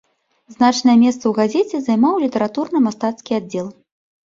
[0.53, 3.73] Значнае месца ў газеце займаў літаратурна-мастацкі аддзел.